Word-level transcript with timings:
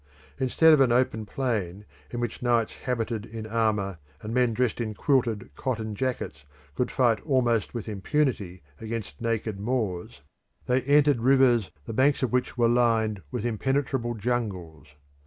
Instead 0.39 0.73
of 0.73 0.81
an 0.81 0.91
open 0.91 1.27
plain 1.27 1.85
in 2.09 2.19
which 2.19 2.41
knights 2.41 2.73
habited 2.73 3.23
in 3.23 3.45
armour 3.45 3.99
and 4.23 4.33
men 4.33 4.51
dressed 4.51 4.81
in 4.81 4.95
quilted 4.95 5.51
cotton 5.55 5.93
jackets 5.93 6.43
could 6.73 6.89
fight 6.89 7.21
almost 7.21 7.75
with 7.75 7.87
impunity 7.87 8.63
against 8.79 9.21
naked 9.21 9.59
Moors, 9.59 10.21
they 10.65 10.81
entered 10.81 11.19
rivers 11.21 11.69
the 11.85 11.93
banks 11.93 12.23
of 12.23 12.31
which 12.31 12.57
were 12.57 12.67
lined 12.67 13.21
with 13.29 13.45
impenetrable 13.45 14.15
jungles. 14.15 14.87